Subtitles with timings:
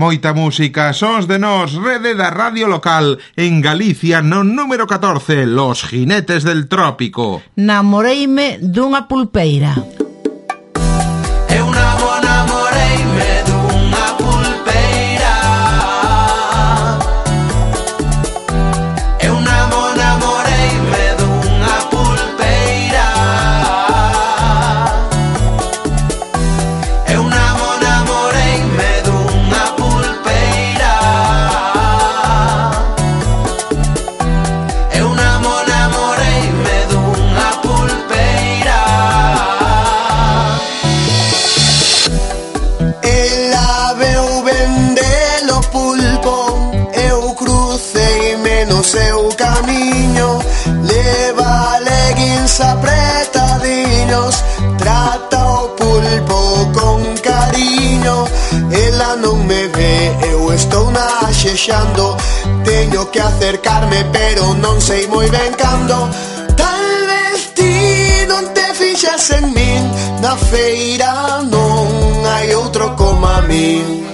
[0.00, 5.84] Moita música, sons de nós, rede da radio local En Galicia, no número 14, Los
[5.84, 7.42] Jinetes del Trópico.
[7.54, 9.99] Namoreime dunha pulpeira.
[61.50, 62.16] llexando
[62.64, 66.08] Teño que acercarme pero non sei moi ben cando
[66.54, 67.74] Tal vez ti
[68.30, 69.82] non te fixas en min
[70.22, 74.06] Na feira non hai outro como a min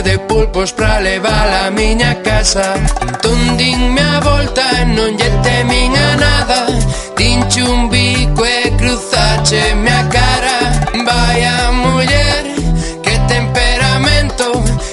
[0.00, 2.74] par de pulpos pra levar a miña casa.
[3.02, 6.60] Entón dinme a volta e non lle temin a nada.
[7.16, 10.56] Dinche un bico e cruzacheme a cara.
[11.04, 12.44] Vaya muller,
[13.02, 14.46] que temperamento.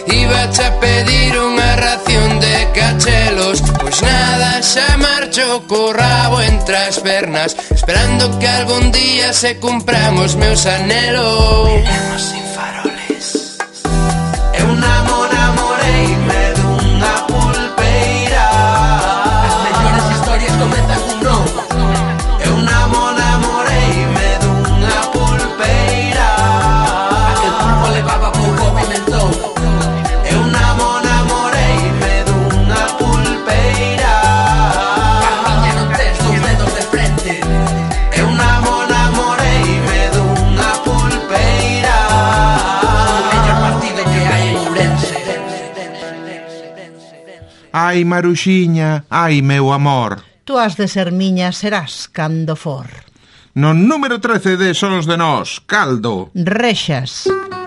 [0.08, 3.64] Iba a pedir unha ración de cachelos.
[3.80, 10.18] Pois nada, xa marcho co rabo entre as pernas Esperando que algún día se cumpran
[10.20, 12.37] os meus anhelos
[47.98, 50.22] Ai, Maruxiña, ai, meu amor.
[50.46, 52.86] Tú has de ser miña, serás cando for.
[53.56, 56.30] No número 13 de Sons de Nós, Caldo.
[56.36, 57.26] Rexas.
[57.26, 57.67] Rexas.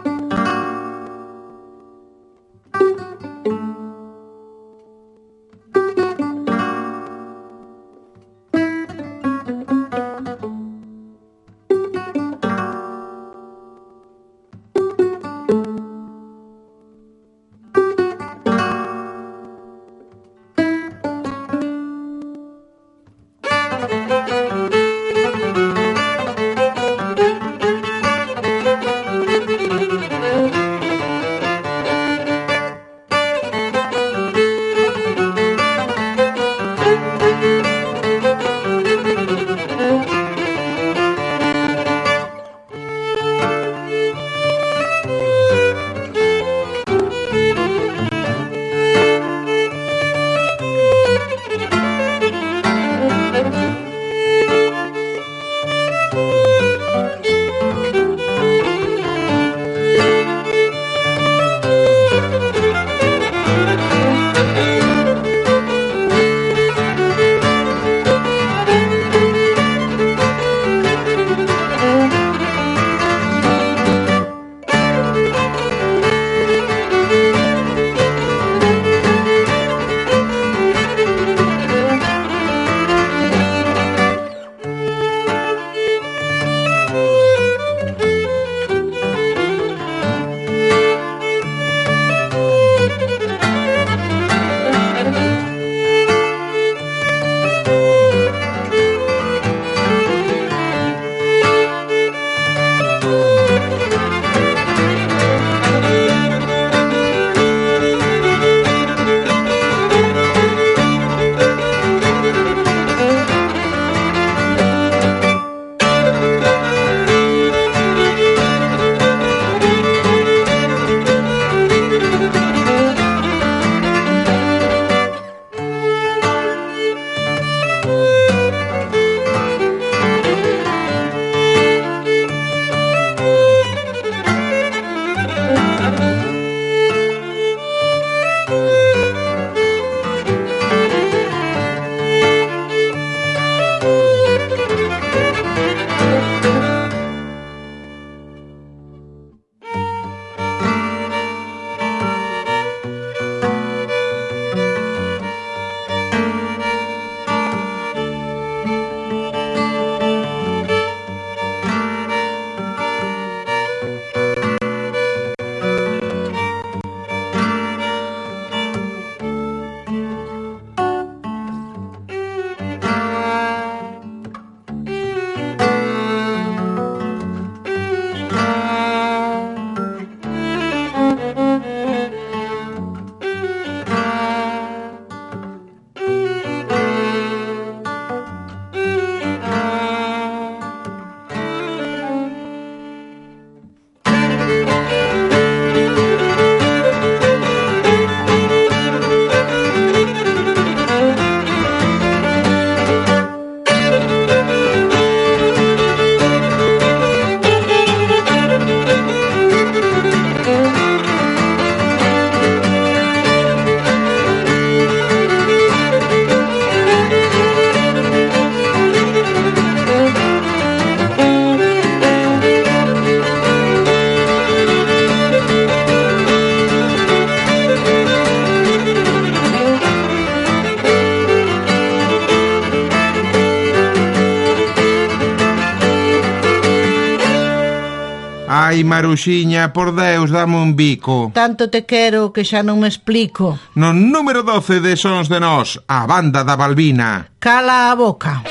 [239.01, 241.33] Maruxiña, por Deus, dame un bico.
[241.33, 243.57] Tanto te quero que xa non me explico.
[243.73, 247.33] No número 12 de Sons de Nós, a banda da Balbina.
[247.41, 248.45] Cala a boca.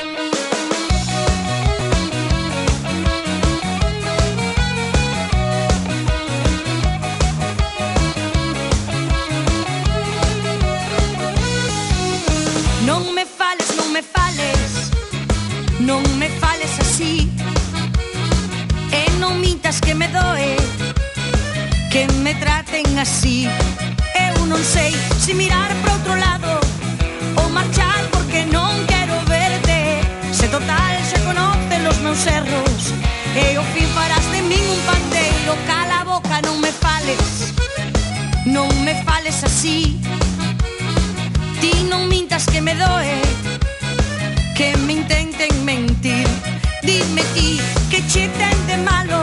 [48.84, 49.19] malo.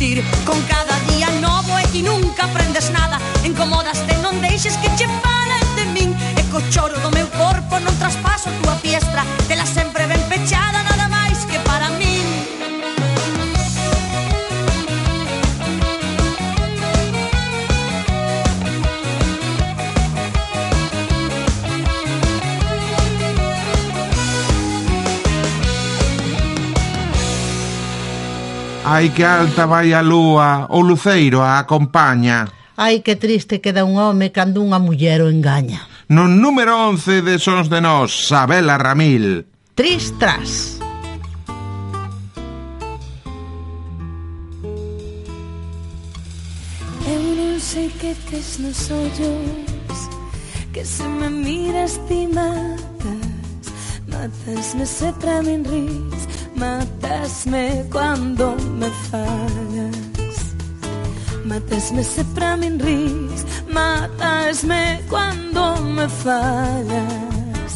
[0.00, 3.18] discutir Con cada día novo e ti nunca aprendes nada.
[3.44, 6.10] Incomodaste, non deixes que che falen de min.
[6.36, 8.16] E co choro do meu corpo non tras
[29.00, 32.44] Ai que alta vai a lúa, o luceiro a acompaña.
[32.76, 35.88] Ai que triste queda un home cando unha muller o engaña.
[36.12, 39.48] No número 11 de Sons de Nós, Sabela Ramil.
[39.72, 40.76] Tristras.
[47.08, 49.96] non sei que tes nos ollos
[50.76, 53.64] Que se me miras ti matas
[54.12, 59.96] Matas-me se pra min ris Matasme cuando me fallas.
[61.46, 63.46] Matasme se pra min ris.
[63.72, 67.70] Matasme cuando me fallas.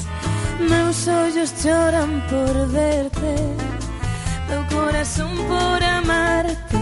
[0.69, 3.35] Meus ollos choran por verte.
[4.51, 6.77] Meu corazón por amarte.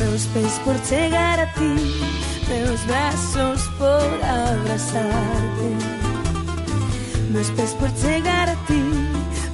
[0.00, 1.74] Meus pés por chegar a ti.
[2.48, 5.68] Meus brazos por abrazarte.
[7.30, 9.07] Meus pés por chegar a ti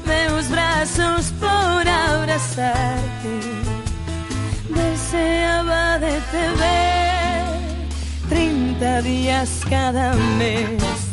[0.07, 3.35] Meus brazos por abrazarte.
[4.69, 7.05] Deseaba de te ver
[8.29, 11.05] 30 días cada mes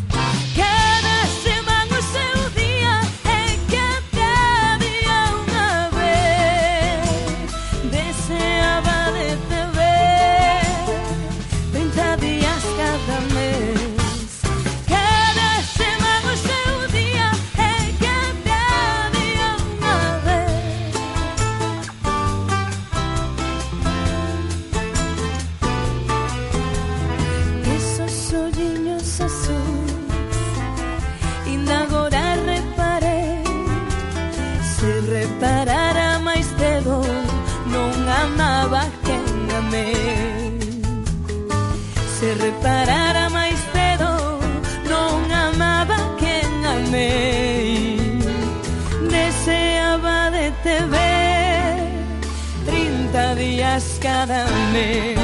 [54.25, 55.20] than me.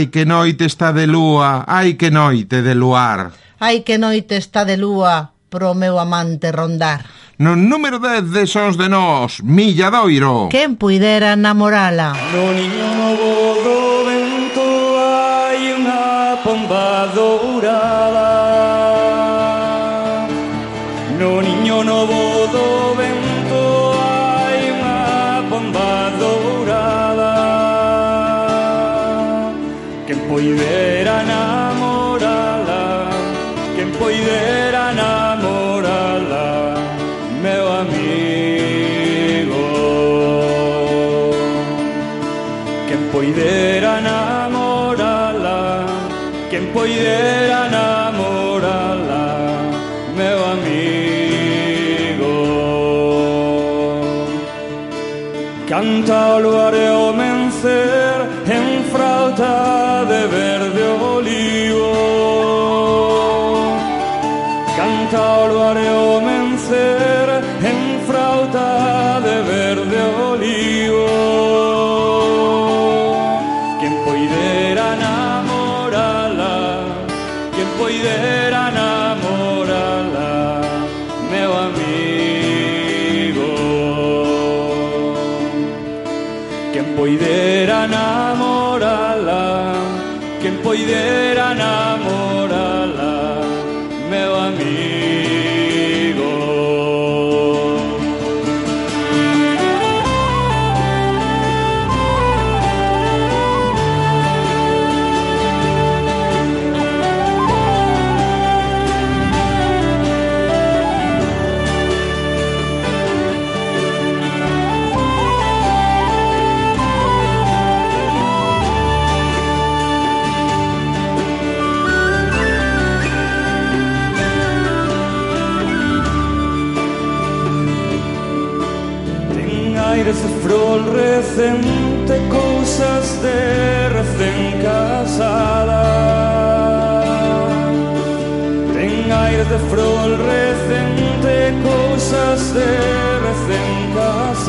[0.00, 3.36] Ai que noite está de lúa, ai que noite de luar.
[3.60, 7.04] Ai que noite está de lúa pro meu amante rondar.
[7.36, 10.48] No número 10 de Sons de Nós, Milladoiro.
[10.48, 12.16] Quen puidera namorala.
[12.32, 13.28] No niño novo
[13.60, 13.78] do
[14.08, 14.64] vento
[14.96, 17.99] hai unha pomba dourada
[47.00, 49.26] pudiera enamorarla,
[50.16, 52.34] meu amigo.
[55.68, 56.79] Canta lo haré.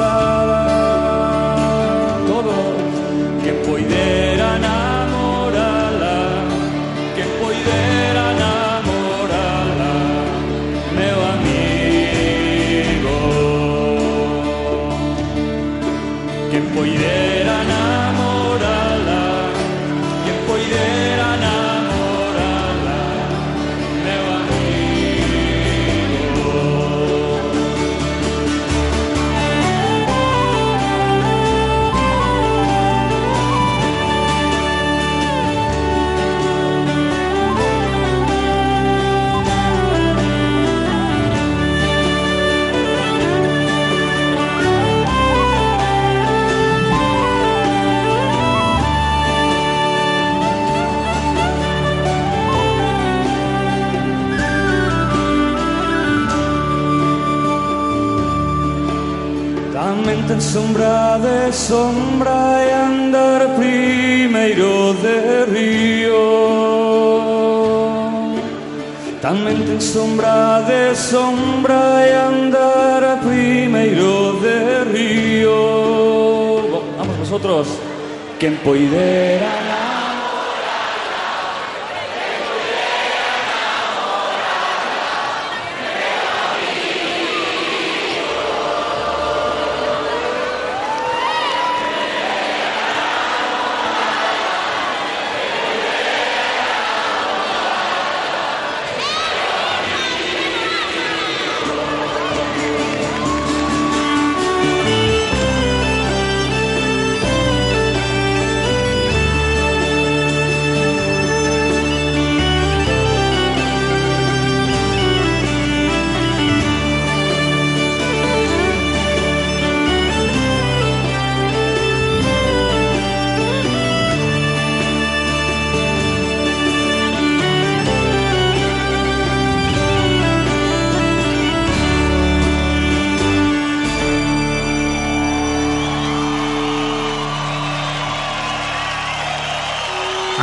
[0.01, 0.30] far.
[78.63, 78.76] tiempo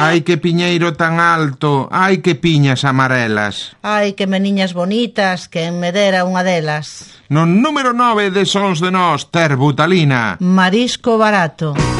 [0.08, 3.76] Ai que piñeiro tan alto, ai que piñas amarelas.
[3.84, 7.20] Ai que meniñas bonitas, que me dera unha delas.
[7.28, 10.40] No número 9 de Sons de Nós, Terbutalina.
[10.40, 11.76] Marisco barato.
[11.76, 11.97] Marisco barato.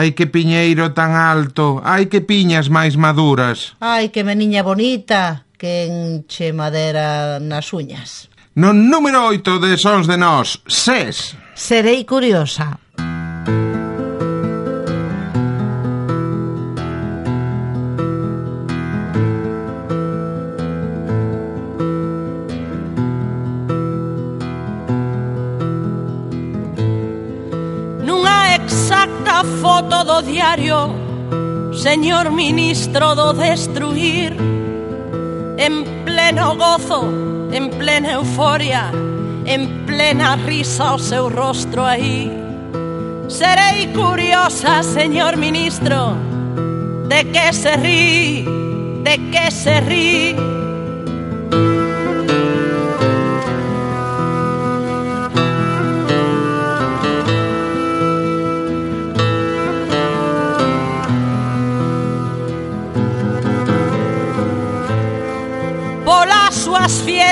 [0.00, 3.76] Ai que piñeiro tan alto, ai que piñas máis maduras.
[3.84, 8.32] Ai que meniña bonita, que enche madera nas uñas.
[8.56, 11.36] No número 8 de Sons de Nós, SES.
[11.52, 12.79] Serei curiosa.
[30.22, 30.90] Diario
[31.72, 34.36] Señor ministro do destruir
[35.58, 37.04] En pleno gozo,
[37.52, 38.90] en plena euforia
[39.46, 42.30] En plena risa o seu rostro aí.
[43.28, 46.14] Serei curiosa, señor ministro
[47.08, 48.44] De que se rí,
[49.02, 50.59] de que se rí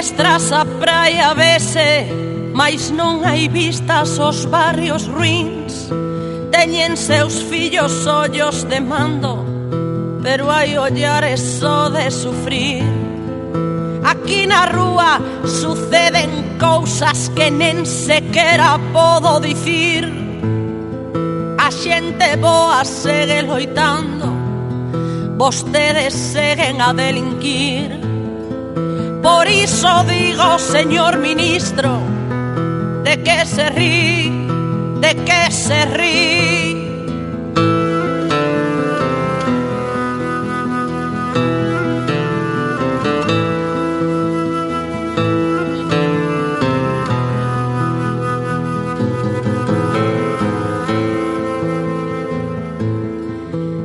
[0.08, 2.08] Mostras a praia vese
[2.54, 5.92] Mais non hai vistas os barrios ruins.
[6.48, 9.44] Teñen seus fillos ollos de mando
[10.24, 12.88] Pero hai ollares só de sufrir.
[14.00, 20.08] Aquí na rúa suceden cousas que nen sequera podo dicir.
[21.60, 24.32] A xente boa segue loitando
[25.36, 27.97] Vostedes seguen a delinquir.
[29.28, 32.00] Por iso digo, señor ministro,
[33.04, 34.46] de que se rí,
[35.02, 36.84] de que se rí.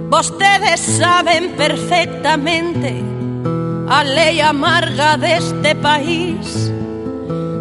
[0.10, 3.12] Vostedes saben perfectamente
[3.93, 6.71] a lei amarga deste país.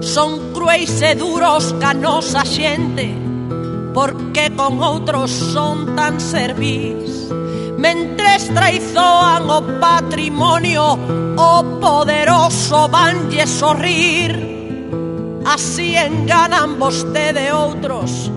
[0.00, 3.14] Son cruéis e duros ca nosa xente
[3.94, 7.28] Porque con outros son tan servís
[7.78, 10.98] Mentres traizoan o patrimonio
[11.36, 14.32] O poderoso vanlle sorrir.
[15.44, 18.32] Así enganan vostede outros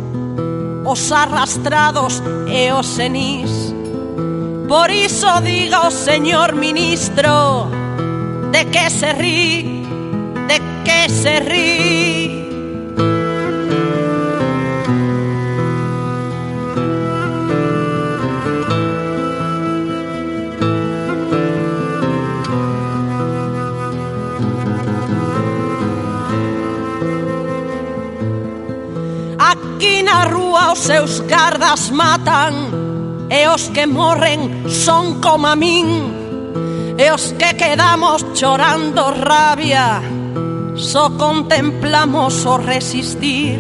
[0.85, 3.73] Os arrastrados e os senís.
[4.69, 7.74] Por iso diga o señor ministro
[8.55, 9.83] ¿De que se ríe?
[10.47, 12.47] ¿De que se ríe?
[29.37, 32.55] Aquí na rúa os seus gardas matan
[33.29, 36.14] E os que morren son como a min
[36.97, 40.01] E os que quedamos chorando rabia
[40.75, 43.59] Só contemplamos o resistir.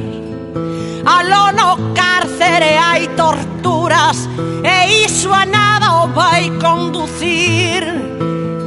[1.05, 4.29] Aló no cárcere hai torturas
[4.63, 7.83] E iso a nada o vai conducir.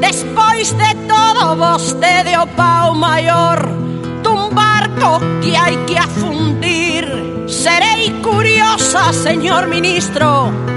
[0.00, 3.58] Despois de todo vostede o pau maior
[4.22, 7.08] Dun barco que hai que afundir.
[7.48, 10.67] Serei curiosa, señor ministro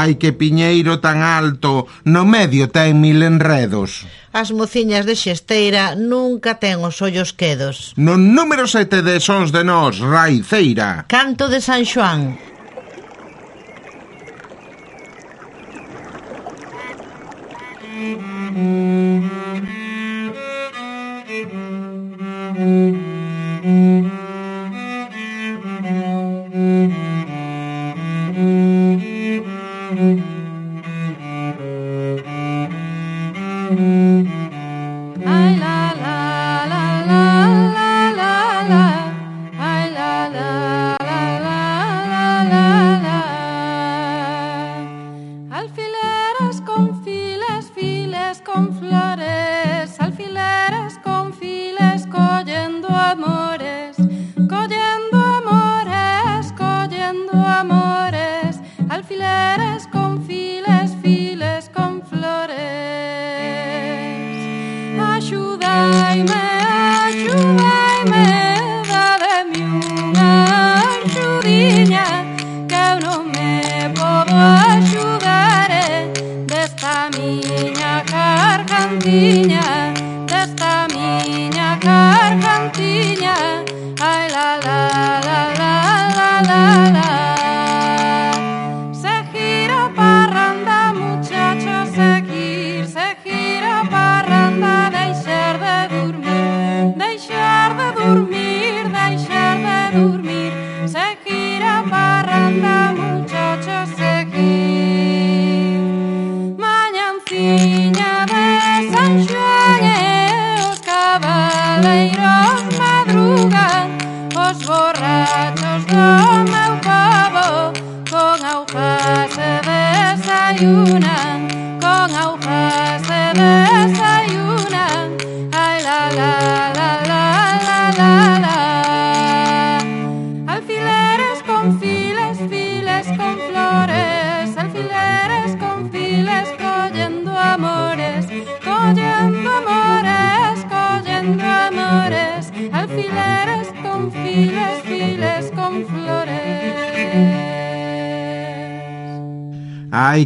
[0.00, 1.72] Ai, que piñeiro tan alto,
[2.14, 3.90] no medio ten mil enredos.
[4.32, 7.92] As mociñas de Xesteira nunca ten os ollos quedos.
[8.06, 11.04] No número sete de Sons de Nós, Raiceira.
[11.12, 12.20] Canto de San Xoán.
[17.92, 19.52] Mm-hmm.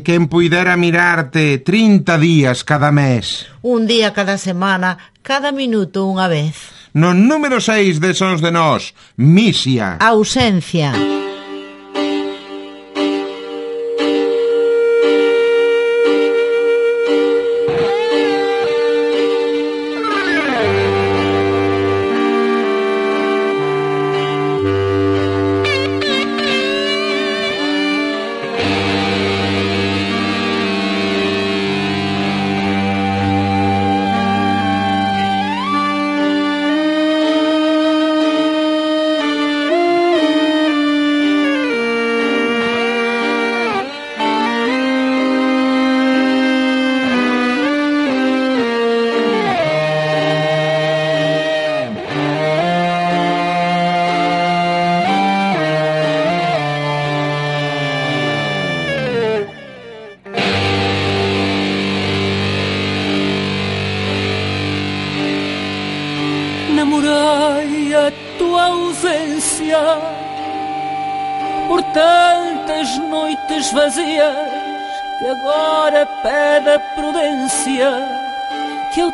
[0.07, 3.49] quen puidera mirarte 30 días cada mes.
[3.61, 6.71] Un día cada semana, cada minuto unha vez.
[6.95, 9.99] No número 6 de Sons de Nós, Misia.
[9.99, 10.95] Ausencia.
[10.95, 11.16] Ausencia.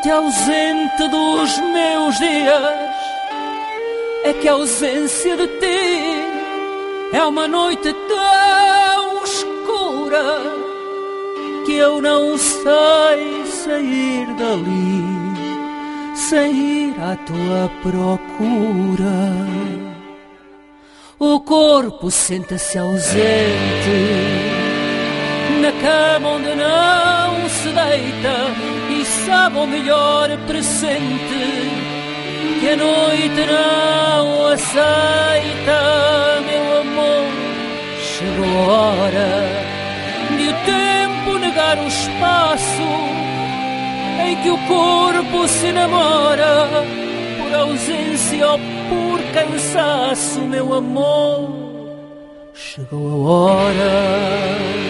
[0.02, 2.92] Te ausente dos meus dias.
[4.24, 10.40] É que a ausência de ti é uma noite tão escura
[11.64, 15.22] que eu não sei sair dali
[16.16, 19.18] sem ir à tua procura.
[21.18, 23.12] O corpo senta-se ausente
[25.60, 28.71] na cama onde não se deita
[29.26, 31.42] sabe o melhor presente
[32.60, 35.80] que a noite não aceita,
[36.46, 37.32] meu amor.
[38.00, 39.32] Chegou a hora
[40.36, 42.88] de o tempo negar o espaço
[44.24, 46.68] em que o corpo se namora
[47.38, 51.62] por ausência ou por cansaço, meu amor.
[52.54, 54.81] Chegou a hora.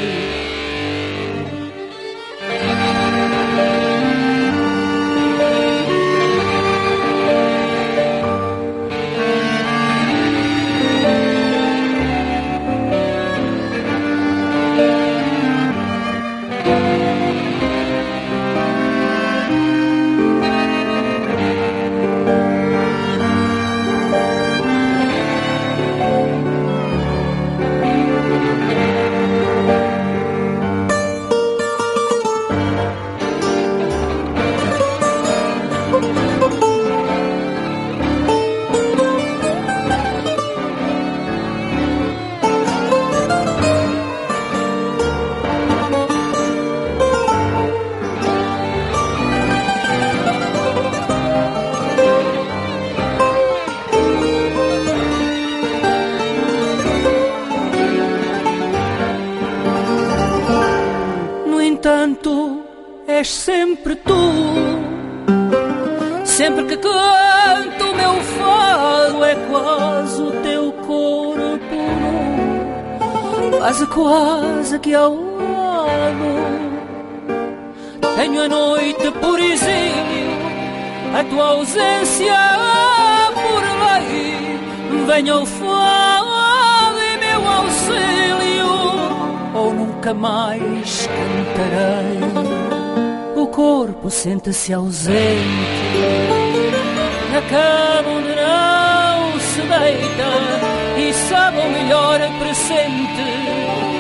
[94.53, 95.11] Sente-se ausente
[97.33, 100.31] na cama onde não se deita
[100.99, 103.25] e sabe o melhor presente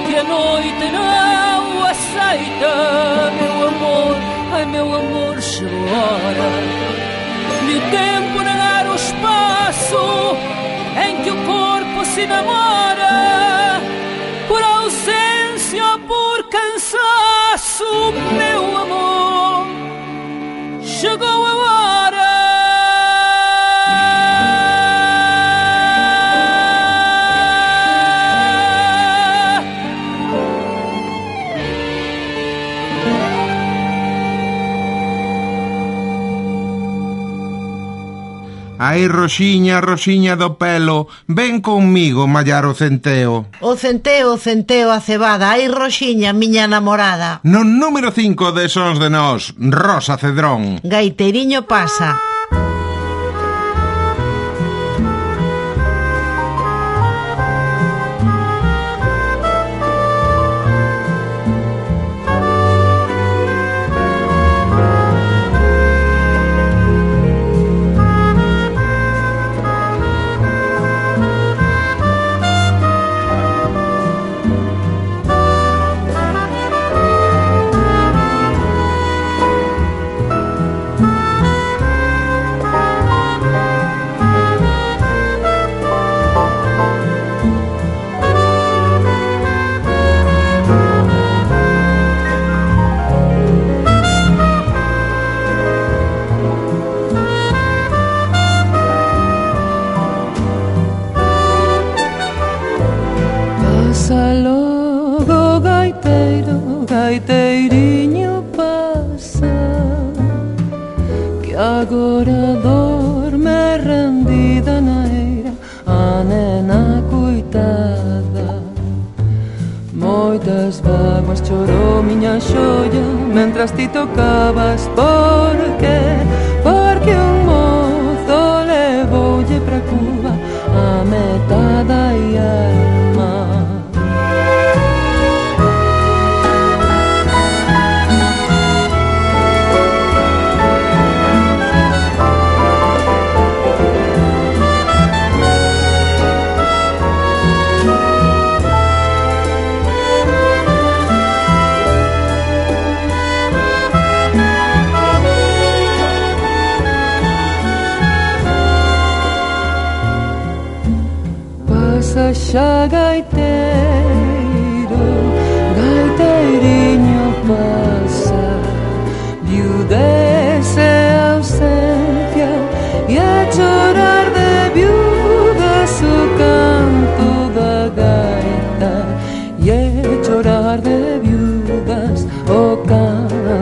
[0.07, 3.33] que a noite não aceita.
[3.41, 4.17] Meu amor,
[4.53, 6.51] ai meu amor, chegou a hora
[7.67, 10.37] de o tempo negar o espaço
[11.09, 13.81] em que o corpo se namora
[14.49, 18.91] por ausência ou por cansaço, meu amor.
[21.03, 21.41] 这个
[38.92, 43.48] Ai, Roxiña, Roxiña do pelo, ven conmigo mallar o centeo.
[43.64, 47.40] O centeo, centeo a cebada, ai, Roxiña, miña namorada.
[47.40, 50.76] No número 5 de Sons de Nós, Rosa Cedrón.
[50.85, 52.32] Gaiteirinho pasa.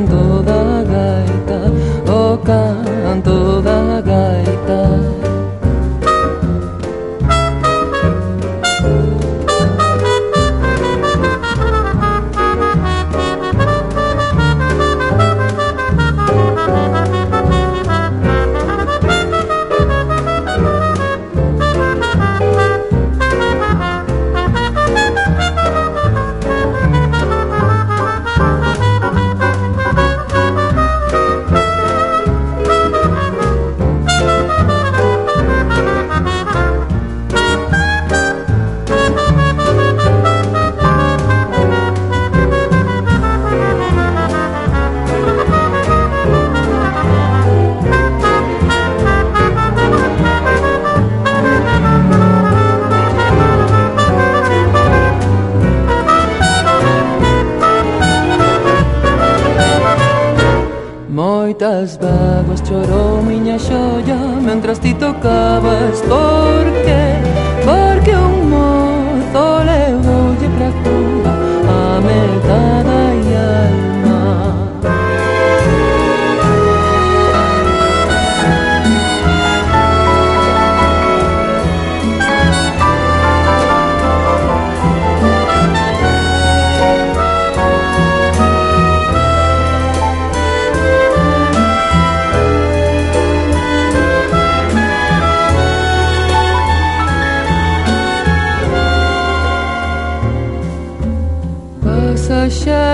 [0.07, 0.30] cantando.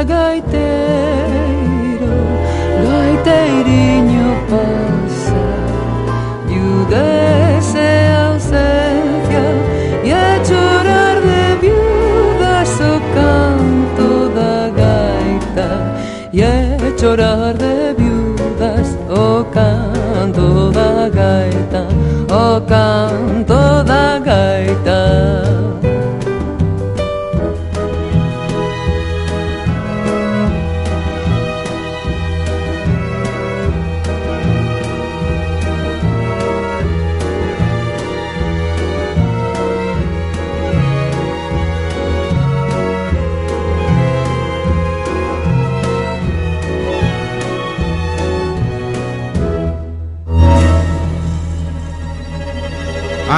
[0.05, 0.57] gaiteiro,
[2.87, 5.45] gaiteirinho passa
[6.49, 7.89] e o desce
[8.29, 9.47] ausência
[10.05, 15.69] e a chorar de viúva o canto da gaita.
[16.33, 17.66] E a chorar de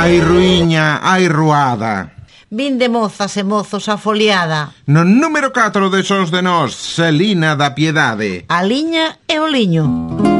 [0.09, 2.17] Ai ruiña, ai ruada.
[2.49, 4.73] Vinde mozas e mozos a foliada.
[4.89, 8.49] No número 4 de Sons de Nós, Selina da Piedade.
[8.49, 10.38] A liña e o liño.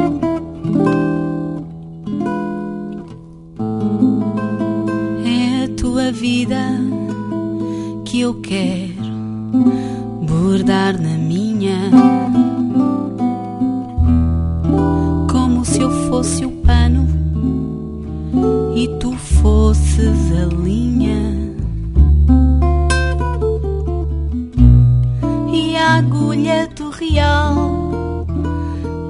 [25.97, 28.25] Agulha do real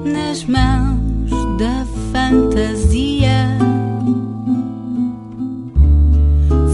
[0.06, 3.58] nas mãos da fantasia.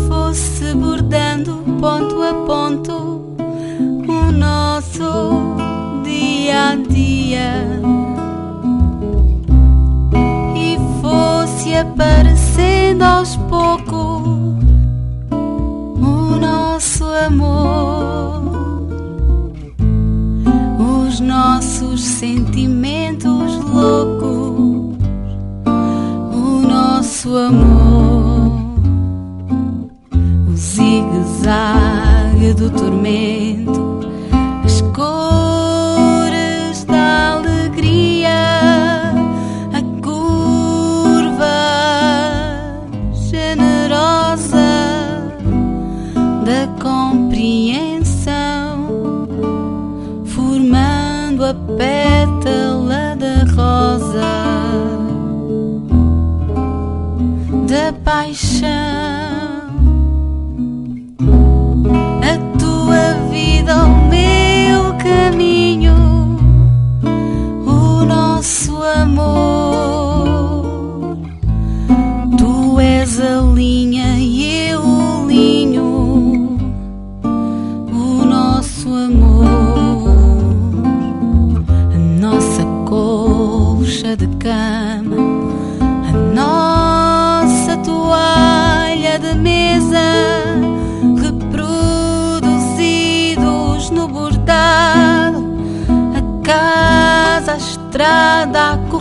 [0.07, 3.21] fosse bordando ponto a ponto
[4.07, 5.55] o nosso
[6.03, 7.53] dia a dia
[10.55, 13.84] e fosse aparecendo aos poucos
[21.15, 24.97] os nossos sentimentos loucos,
[25.65, 28.51] o nosso amor
[30.49, 33.44] o zigue-zague do tormento,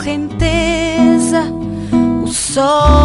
[0.05, 1.45] correnteza,
[2.23, 3.04] o sol.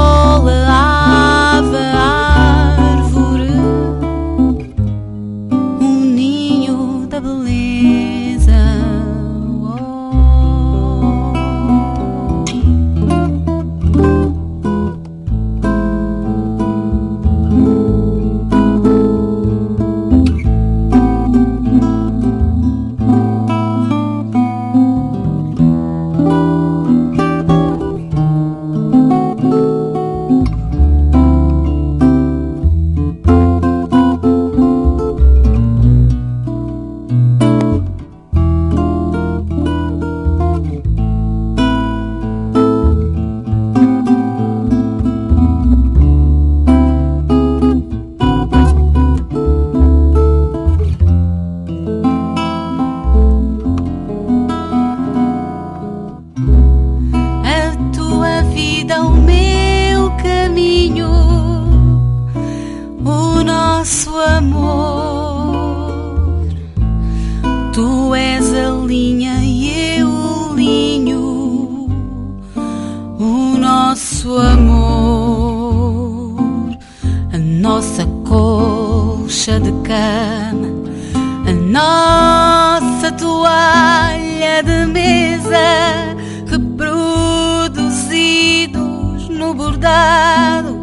[79.99, 86.15] A nossa toalha de mesa,
[86.47, 90.79] reproduzidos no bordado.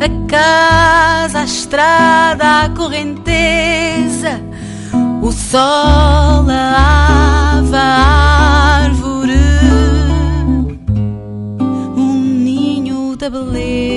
[0.00, 4.40] A casa, a estrada, a correnteza,
[5.22, 9.38] o sol, a ave, a árvore,
[11.96, 13.91] um ninho da beleza.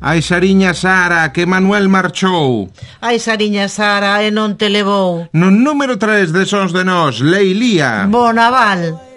[0.00, 2.72] Ai, Sariña Sara, que Manuel marchou.
[3.04, 5.28] Ai, Sariña Sara, e non te levou.
[5.36, 8.08] No número 3 de Sons de Nós, Leilía.
[8.08, 9.09] Bonaval.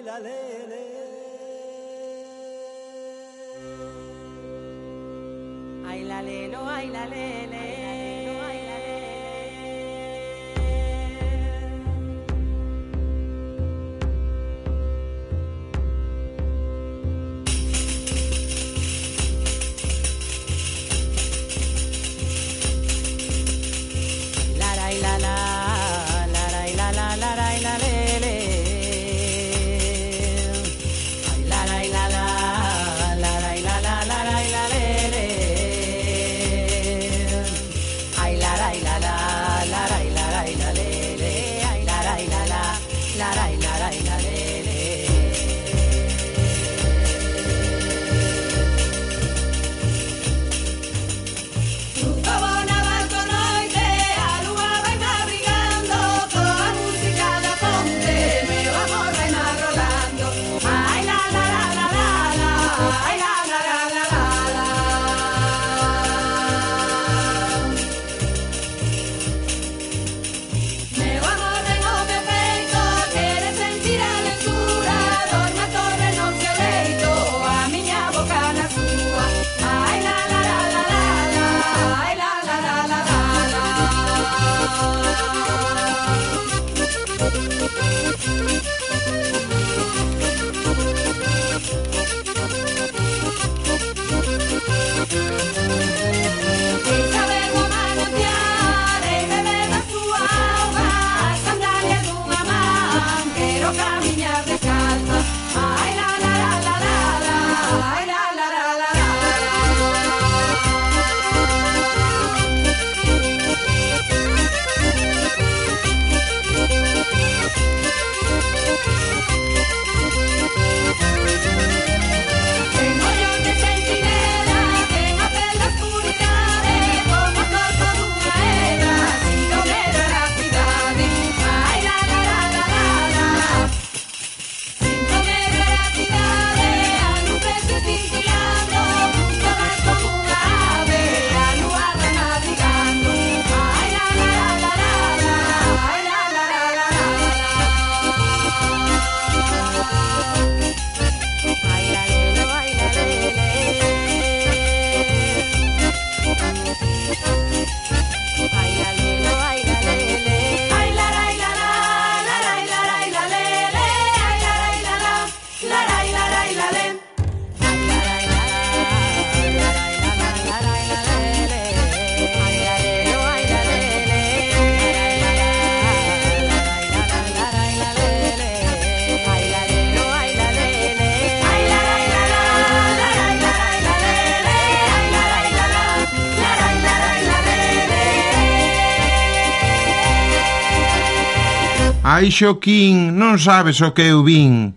[192.24, 194.72] Ai, Xoquín, non sabes o que eu vin.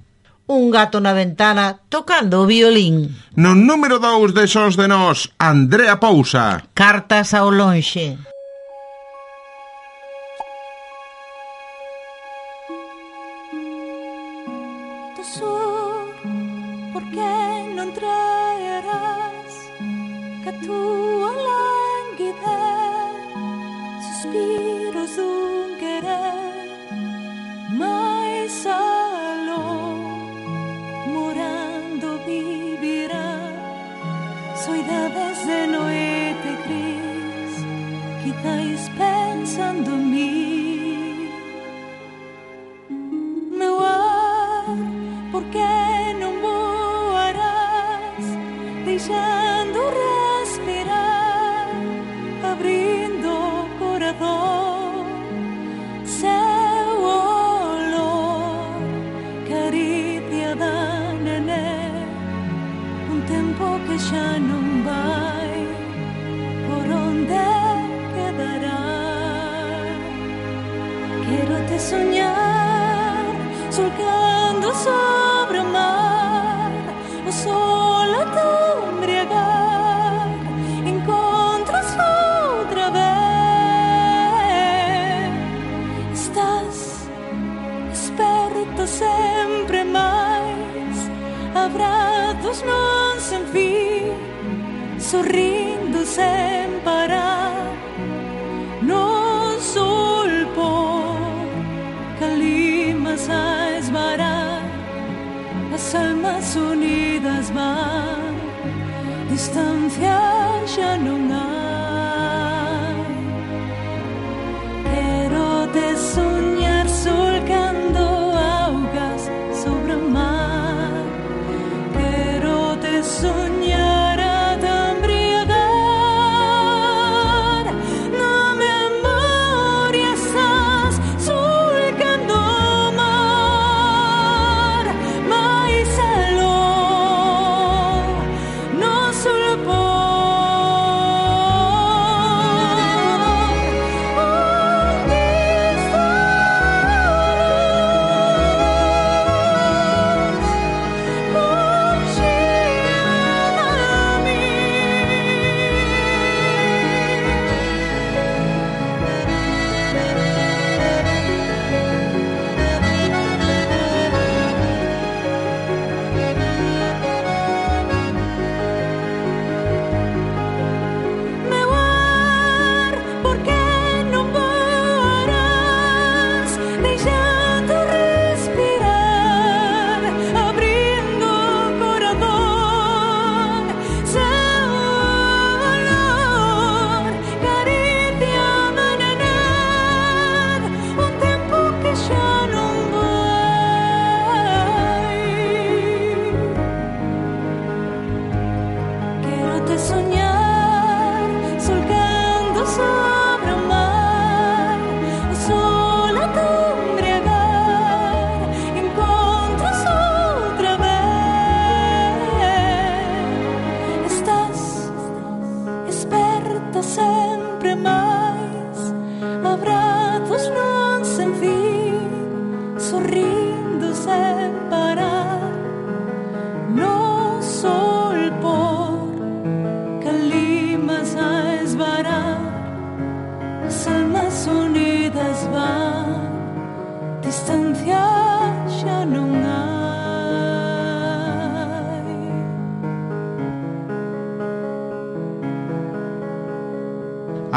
[0.52, 3.16] Un gato na ventana tocando o violín.
[3.40, 6.68] No número 2 de Sons de Nós, Andrea Pousa.
[6.76, 8.20] Cartas ao lonxe.
[35.10, 37.54] vez de noite gris,
[38.24, 38.34] que
[38.98, 40.57] pensando em mim.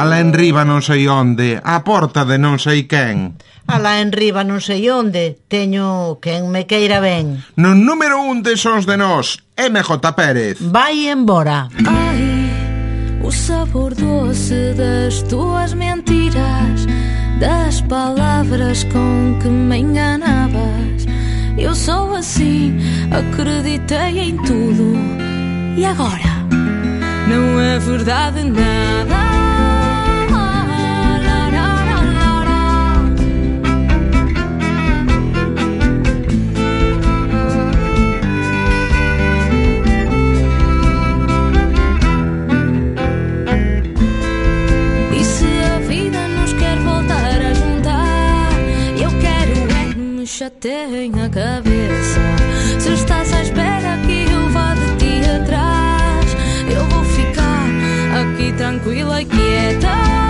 [0.01, 3.37] Alá enriba non sei onde, a porta de non sei quen.
[3.69, 7.45] Alá enriba non sei onde, teño quen me queira ben.
[7.61, 10.57] No número un de Sons de Nós, MJ Pérez.
[10.57, 11.69] Vai embora.
[11.85, 12.49] Ai,
[13.21, 16.89] o sabor doce das tuas mentiras,
[17.37, 21.05] das palavras com que me enganabas.
[21.61, 22.73] Eu sou assim,
[23.13, 24.97] acreditei em tudo.
[25.77, 26.41] E agora?
[27.29, 29.50] Não é verdade nada.
[51.25, 52.21] a cabeça.
[52.79, 56.37] Se estás à espera que eu vá de ti atrás,
[56.75, 57.67] eu vou ficar
[58.21, 60.30] aqui tranquila e quieta.